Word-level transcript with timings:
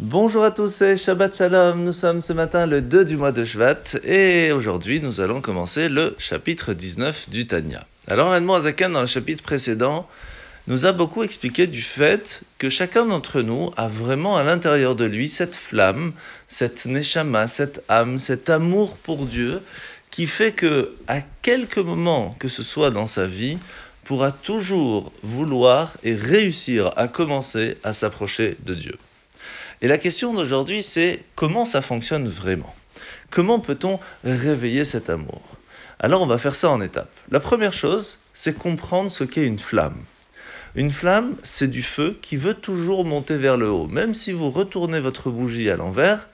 Bonjour 0.00 0.44
à 0.44 0.52
tous 0.52 0.80
et 0.82 0.96
Shabbat 0.96 1.36
Shalom. 1.36 1.82
Nous 1.82 1.92
sommes 1.92 2.20
ce 2.20 2.32
matin 2.32 2.66
le 2.66 2.80
2 2.80 3.04
du 3.04 3.16
mois 3.16 3.32
de 3.32 3.42
Shvat 3.42 3.96
et 4.04 4.52
aujourd'hui 4.52 5.00
nous 5.00 5.20
allons 5.20 5.40
commencer 5.40 5.88
le 5.88 6.14
chapitre 6.18 6.72
19 6.72 7.28
du 7.30 7.48
Tanya. 7.48 7.84
Alors 8.06 8.30
l'Admo 8.30 8.54
Azakan 8.54 8.90
dans 8.90 9.00
le 9.00 9.08
chapitre 9.08 9.42
précédent 9.42 10.06
nous 10.68 10.86
a 10.86 10.92
beaucoup 10.92 11.24
expliqué 11.24 11.66
du 11.66 11.82
fait 11.82 12.42
que 12.58 12.68
chacun 12.68 13.06
d'entre 13.06 13.40
nous 13.42 13.72
a 13.76 13.88
vraiment 13.88 14.36
à 14.36 14.44
l'intérieur 14.44 14.94
de 14.94 15.04
lui 15.04 15.28
cette 15.28 15.56
flamme, 15.56 16.12
cette 16.46 16.86
neshama, 16.86 17.48
cette 17.48 17.82
âme, 17.88 18.18
cet 18.18 18.50
amour 18.50 18.98
pour 18.98 19.26
Dieu 19.26 19.60
qui 20.12 20.28
fait 20.28 20.52
que 20.52 20.94
à 21.08 21.22
quelques 21.42 21.78
moments 21.78 22.36
que 22.38 22.46
ce 22.46 22.62
soit 22.62 22.92
dans 22.92 23.08
sa 23.08 23.26
vie, 23.26 23.58
pourra 24.04 24.30
toujours 24.30 25.12
vouloir 25.24 25.96
et 26.04 26.14
réussir 26.14 26.92
à 26.94 27.08
commencer 27.08 27.78
à 27.82 27.92
s'approcher 27.92 28.56
de 28.64 28.74
Dieu. 28.74 28.94
Et 29.80 29.88
la 29.88 29.98
question 29.98 30.34
d'aujourd'hui, 30.34 30.82
c'est 30.82 31.22
comment 31.34 31.64
ça 31.64 31.82
fonctionne 31.82 32.28
vraiment? 32.28 32.74
Comment 33.30 33.60
peut-on 33.60 34.00
réveiller 34.24 34.84
cet 34.84 35.10
amour? 35.10 35.42
Alors 36.00 36.22
on 36.22 36.26
va 36.26 36.38
faire 36.38 36.56
ça 36.56 36.70
en 36.70 36.80
étapes. 36.80 37.12
La 37.30 37.40
première 37.40 37.72
chose, 37.72 38.18
c'est 38.34 38.56
comprendre 38.56 39.10
ce 39.10 39.24
qu'est 39.24 39.46
une 39.46 39.58
flamme. 39.58 40.02
Une 40.74 40.90
flamme, 40.90 41.34
c'est 41.42 41.70
du 41.70 41.82
feu 41.82 42.18
qui 42.22 42.36
veut 42.36 42.54
toujours 42.54 43.04
monter 43.04 43.36
vers 43.36 43.56
le 43.56 43.68
haut. 43.70 43.86
Même 43.86 44.14
si 44.14 44.32
vous 44.32 44.50
retournez 44.50 45.00
votre 45.00 45.30
bougie 45.30 45.70
à 45.70 45.76
l'envers, 45.76 46.28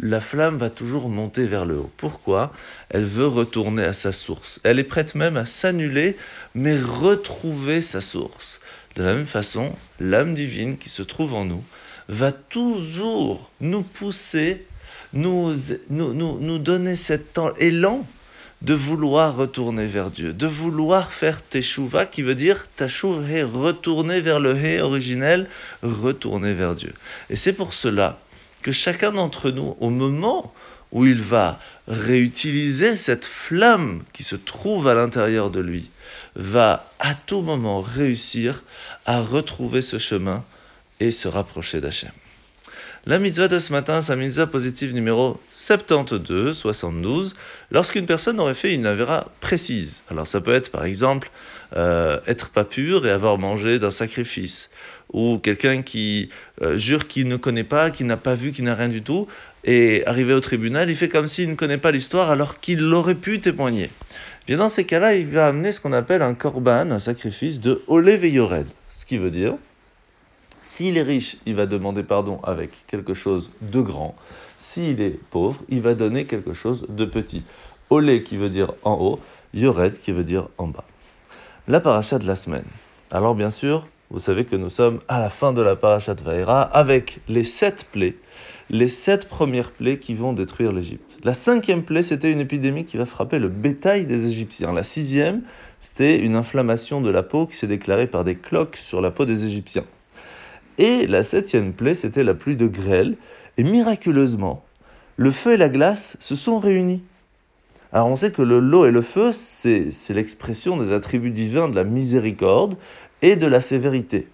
la 0.00 0.20
flamme 0.20 0.56
va 0.56 0.70
toujours 0.70 1.08
monter 1.08 1.46
vers 1.46 1.64
le 1.64 1.78
haut. 1.78 1.90
Pourquoi? 1.96 2.52
Elle 2.90 3.04
veut 3.04 3.26
retourner 3.26 3.84
à 3.84 3.92
sa 3.92 4.12
source. 4.12 4.60
Elle 4.62 4.78
est 4.78 4.84
prête 4.84 5.14
même 5.14 5.36
à 5.36 5.44
s'annuler, 5.44 6.16
mais 6.54 6.78
retrouver 6.78 7.82
sa 7.82 8.00
source. 8.00 8.60
De 8.94 9.02
la 9.02 9.14
même 9.14 9.26
façon, 9.26 9.74
l'âme 9.98 10.34
divine 10.34 10.78
qui 10.78 10.88
se 10.88 11.02
trouve 11.02 11.34
en 11.34 11.44
nous, 11.44 11.64
va 12.08 12.32
toujours 12.32 13.50
nous 13.60 13.82
pousser, 13.82 14.66
nous, 15.12 15.52
nous, 15.90 16.12
nous, 16.12 16.58
donner 16.58 16.96
cet 16.96 17.38
élan 17.58 18.06
de 18.62 18.74
vouloir 18.74 19.36
retourner 19.36 19.86
vers 19.86 20.10
Dieu, 20.10 20.32
de 20.32 20.46
vouloir 20.46 21.12
faire 21.12 21.42
teshuva, 21.42 22.06
qui 22.06 22.22
veut 22.22 22.34
dire 22.34 22.66
et 22.80 23.42
retourner 23.42 24.20
vers 24.20 24.40
le 24.40 24.56
hé 24.56 24.80
originel, 24.80 25.48
retourner 25.82 26.54
vers 26.54 26.74
Dieu. 26.74 26.92
Et 27.30 27.36
c'est 27.36 27.52
pour 27.52 27.72
cela 27.72 28.18
que 28.62 28.72
chacun 28.72 29.12
d'entre 29.12 29.50
nous, 29.50 29.76
au 29.78 29.90
moment 29.90 30.52
où 30.90 31.04
il 31.06 31.22
va 31.22 31.60
réutiliser 31.86 32.96
cette 32.96 33.26
flamme 33.26 34.02
qui 34.12 34.24
se 34.24 34.36
trouve 34.36 34.88
à 34.88 34.94
l'intérieur 34.94 35.50
de 35.50 35.60
lui, 35.60 35.90
va 36.34 36.90
à 36.98 37.14
tout 37.14 37.42
moment 37.42 37.80
réussir 37.80 38.64
à 39.06 39.20
retrouver 39.20 39.82
ce 39.82 39.98
chemin 39.98 40.44
et 41.00 41.10
se 41.10 41.28
rapprocher 41.28 41.80
d'Hachem. 41.80 42.10
La 43.06 43.18
mitzvah 43.18 43.48
de 43.48 43.58
ce 43.58 43.72
matin, 43.72 44.00
la 44.06 44.16
mitzvah 44.16 44.46
positive 44.46 44.92
numéro 44.92 45.40
72, 45.50 46.54
72, 46.54 47.34
lorsqu'une 47.70 48.06
personne 48.06 48.38
aurait 48.40 48.54
fait 48.54 48.74
une 48.74 48.84
avéra 48.84 49.28
précise. 49.40 50.02
Alors 50.10 50.26
ça 50.26 50.40
peut 50.40 50.52
être 50.52 50.70
par 50.70 50.84
exemple 50.84 51.30
euh, 51.76 52.18
être 52.26 52.50
pas 52.50 52.64
pur 52.64 53.06
et 53.06 53.10
avoir 53.10 53.38
mangé 53.38 53.78
d'un 53.78 53.90
sacrifice, 53.90 54.68
ou 55.12 55.38
quelqu'un 55.38 55.82
qui 55.82 56.28
euh, 56.60 56.76
jure 56.76 57.06
qu'il 57.06 57.28
ne 57.28 57.36
connaît 57.36 57.64
pas, 57.64 57.90
qui 57.90 58.04
n'a 58.04 58.16
pas 58.16 58.34
vu, 58.34 58.52
qui 58.52 58.62
n'a 58.62 58.74
rien 58.74 58.88
du 58.88 59.02
tout, 59.02 59.26
et 59.64 60.02
arrivé 60.06 60.34
au 60.34 60.40
tribunal, 60.40 60.90
il 60.90 60.96
fait 60.96 61.08
comme 61.08 61.28
s'il 61.28 61.48
ne 61.48 61.54
connaît 61.54 61.78
pas 61.78 61.92
l'histoire 61.92 62.30
alors 62.30 62.60
qu'il 62.60 62.82
aurait 62.92 63.14
pu 63.14 63.40
témoigner. 63.40 63.90
Bien 64.46 64.58
dans 64.58 64.68
ces 64.68 64.84
cas-là, 64.84 65.14
il 65.14 65.26
va 65.26 65.46
amener 65.46 65.72
ce 65.72 65.80
qu'on 65.80 65.92
appelle 65.92 66.22
un 66.22 66.34
korban, 66.34 66.90
un 66.90 66.98
sacrifice 66.98 67.60
de 67.60 67.82
Olev 67.86 68.26
Yored, 68.26 68.66
ce 68.90 69.06
qui 69.06 69.18
veut 69.18 69.30
dire 69.30 69.54
s'il 70.68 70.98
est 70.98 71.02
riche, 71.02 71.38
il 71.46 71.54
va 71.54 71.64
demander 71.64 72.02
pardon 72.02 72.40
avec 72.42 72.86
quelque 72.86 73.14
chose 73.14 73.50
de 73.62 73.80
grand. 73.80 74.14
S'il 74.58 75.00
est 75.00 75.18
pauvre, 75.30 75.62
il 75.70 75.80
va 75.80 75.94
donner 75.94 76.26
quelque 76.26 76.52
chose 76.52 76.84
de 76.90 77.06
petit. 77.06 77.46
Olé 77.88 78.22
qui 78.22 78.36
veut 78.36 78.50
dire 78.50 78.74
en 78.84 78.92
haut, 78.92 79.18
Yored 79.54 79.98
qui 79.98 80.12
veut 80.12 80.24
dire 80.24 80.48
en 80.58 80.66
bas. 80.66 80.84
La 81.68 81.80
paracha 81.80 82.18
de 82.18 82.26
la 82.26 82.34
semaine. 82.34 82.66
Alors 83.10 83.34
bien 83.34 83.48
sûr, 83.48 83.88
vous 84.10 84.18
savez 84.18 84.44
que 84.44 84.56
nous 84.56 84.68
sommes 84.68 85.00
à 85.08 85.18
la 85.20 85.30
fin 85.30 85.54
de 85.54 85.62
la 85.62 85.74
paracha 85.74 86.14
de 86.14 86.22
avec 86.74 87.20
les 87.28 87.44
sept 87.44 87.86
plaies, 87.90 88.16
les 88.68 88.90
sept 88.90 89.26
premières 89.26 89.70
plaies 89.70 89.98
qui 89.98 90.12
vont 90.12 90.34
détruire 90.34 90.72
l'Égypte. 90.72 91.16
La 91.24 91.32
cinquième 91.32 91.82
plaie, 91.82 92.02
c'était 92.02 92.30
une 92.30 92.40
épidémie 92.40 92.84
qui 92.84 92.98
va 92.98 93.06
frapper 93.06 93.38
le 93.38 93.48
bétail 93.48 94.04
des 94.04 94.26
Égyptiens. 94.26 94.74
La 94.74 94.82
sixième, 94.82 95.40
c'était 95.80 96.18
une 96.18 96.36
inflammation 96.36 97.00
de 97.00 97.08
la 97.08 97.22
peau 97.22 97.46
qui 97.46 97.56
s'est 97.56 97.66
déclarée 97.66 98.06
par 98.06 98.22
des 98.22 98.36
cloques 98.36 98.76
sur 98.76 99.00
la 99.00 99.10
peau 99.10 99.24
des 99.24 99.46
Égyptiens. 99.46 99.86
Et 100.78 101.06
la 101.06 101.22
septième 101.22 101.74
plaie, 101.74 101.94
c'était 101.94 102.24
la 102.24 102.34
pluie 102.34 102.56
de 102.56 102.66
grêle. 102.66 103.16
Et 103.56 103.64
miraculeusement, 103.64 104.64
le 105.16 105.32
feu 105.32 105.54
et 105.54 105.56
la 105.56 105.68
glace 105.68 106.16
se 106.20 106.36
sont 106.36 106.58
réunis. 106.58 107.02
Alors 107.92 108.06
on 108.08 108.16
sait 108.16 108.30
que 108.30 108.42
le 108.42 108.60
l'eau 108.60 108.86
et 108.86 108.90
le 108.90 109.02
feu, 109.02 109.32
c'est 109.32 109.90
l'expression 110.10 110.76
des 110.76 110.92
attributs 110.92 111.30
divins 111.30 111.68
de 111.68 111.74
la 111.74 111.84
miséricorde 111.84 112.76
et 113.22 113.34
de 113.34 113.46
la 113.46 113.60
sévérité. 113.60 114.28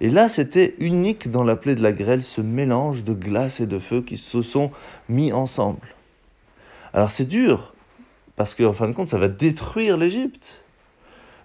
Et 0.00 0.10
là, 0.10 0.28
c'était 0.28 0.76
unique 0.78 1.30
dans 1.30 1.42
la 1.42 1.56
plaie 1.56 1.74
de 1.74 1.82
la 1.82 1.92
grêle, 1.92 2.22
ce 2.22 2.40
mélange 2.40 3.02
de 3.02 3.14
glace 3.14 3.60
et 3.60 3.66
de 3.66 3.78
feu 3.78 4.02
qui 4.02 4.16
se 4.16 4.42
sont 4.42 4.70
mis 5.08 5.32
ensemble. 5.32 5.88
Alors 6.92 7.10
c'est 7.10 7.24
dur, 7.24 7.74
parce 8.36 8.54
qu'en 8.54 8.72
fin 8.72 8.86
de 8.86 8.94
compte, 8.94 9.08
ça 9.08 9.18
va 9.18 9.28
détruire 9.28 9.96
l'Égypte. 9.96 10.62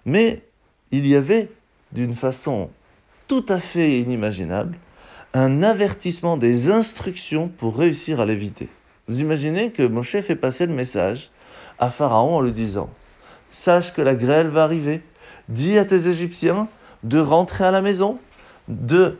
Mais 0.04 0.36
il 0.92 1.06
y 1.08 1.16
avait, 1.16 1.50
d'une 1.90 2.14
façon 2.14 2.70
tout 3.34 3.52
à 3.52 3.58
fait 3.58 3.98
inimaginable, 3.98 4.76
un 5.32 5.64
avertissement 5.64 6.36
des 6.36 6.70
instructions 6.70 7.48
pour 7.48 7.76
réussir 7.76 8.20
à 8.20 8.26
l'éviter. 8.26 8.68
Vous 9.08 9.22
imaginez 9.22 9.72
que 9.72 9.82
Moshe 9.82 10.20
fait 10.20 10.36
passer 10.36 10.66
le 10.66 10.72
message 10.72 11.32
à 11.80 11.90
Pharaon 11.90 12.36
en 12.36 12.40
lui 12.40 12.52
disant 12.52 12.88
Sache 13.50 13.92
que 13.92 14.02
la 14.02 14.14
grêle 14.14 14.46
va 14.46 14.62
arriver, 14.62 15.02
dis 15.48 15.78
à 15.78 15.84
tes 15.84 16.06
Égyptiens 16.06 16.68
de 17.02 17.18
rentrer 17.18 17.64
à 17.64 17.72
la 17.72 17.80
maison, 17.80 18.20
de 18.68 19.18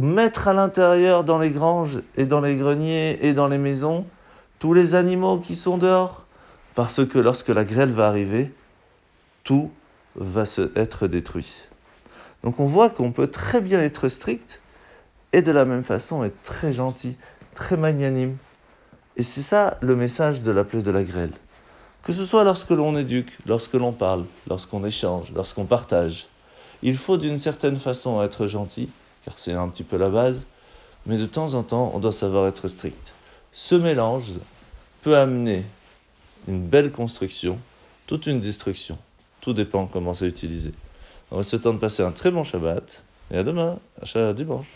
mettre 0.00 0.48
à 0.48 0.52
l'intérieur 0.52 1.22
dans 1.22 1.38
les 1.38 1.50
granges 1.50 2.00
et 2.16 2.26
dans 2.26 2.40
les 2.40 2.56
greniers 2.56 3.24
et 3.24 3.34
dans 3.34 3.46
les 3.46 3.58
maisons 3.58 4.04
tous 4.58 4.74
les 4.74 4.96
animaux 4.96 5.38
qui 5.38 5.54
sont 5.54 5.78
dehors, 5.78 6.26
parce 6.74 7.06
que 7.06 7.20
lorsque 7.20 7.50
la 7.50 7.62
grêle 7.62 7.92
va 7.92 8.08
arriver, 8.08 8.52
tout 9.44 9.70
va 10.16 10.44
se 10.44 10.72
être 10.76 11.06
détruit. 11.06 11.68
Donc 12.44 12.60
on 12.60 12.66
voit 12.66 12.90
qu'on 12.90 13.10
peut 13.10 13.26
très 13.26 13.62
bien 13.62 13.80
être 13.80 14.08
strict 14.08 14.60
et 15.32 15.40
de 15.40 15.50
la 15.50 15.64
même 15.64 15.82
façon 15.82 16.22
être 16.24 16.40
très 16.42 16.74
gentil, 16.74 17.16
très 17.54 17.78
magnanime. 17.78 18.36
Et 19.16 19.22
c'est 19.22 19.42
ça 19.42 19.78
le 19.80 19.96
message 19.96 20.42
de 20.42 20.52
la 20.52 20.62
plaie 20.62 20.82
de 20.82 20.90
la 20.90 21.02
grêle. 21.02 21.32
Que 22.02 22.12
ce 22.12 22.26
soit 22.26 22.44
lorsque 22.44 22.70
l'on 22.70 22.96
éduque, 22.98 23.38
lorsque 23.46 23.72
l'on 23.72 23.92
parle, 23.92 24.26
lorsqu'on 24.46 24.84
échange, 24.84 25.32
lorsqu'on 25.34 25.64
partage, 25.64 26.28
il 26.82 26.98
faut 26.98 27.16
d'une 27.16 27.38
certaine 27.38 27.76
façon 27.76 28.22
être 28.22 28.46
gentil, 28.46 28.90
car 29.24 29.38
c'est 29.38 29.54
un 29.54 29.68
petit 29.68 29.84
peu 29.84 29.96
la 29.96 30.10
base, 30.10 30.44
mais 31.06 31.16
de 31.16 31.24
temps 31.24 31.54
en 31.54 31.62
temps, 31.62 31.92
on 31.94 31.98
doit 31.98 32.12
savoir 32.12 32.46
être 32.46 32.68
strict. 32.68 33.14
Ce 33.54 33.74
mélange 33.74 34.32
peut 35.00 35.16
amener 35.16 35.64
une 36.46 36.60
belle 36.60 36.90
construction, 36.90 37.58
toute 38.06 38.26
une 38.26 38.40
destruction. 38.40 38.98
Tout 39.40 39.54
dépend 39.54 39.86
comment 39.86 40.12
c'est 40.12 40.28
utilisé. 40.28 40.72
On 41.30 41.36
va 41.36 41.42
se 41.42 41.56
temps 41.56 41.72
de 41.72 41.78
passer 41.78 42.02
un 42.02 42.12
très 42.12 42.30
bon 42.30 42.42
Shabbat 42.42 43.02
et 43.30 43.38
à 43.38 43.42
demain, 43.42 43.78
à 44.00 44.32
dimanche. 44.32 44.68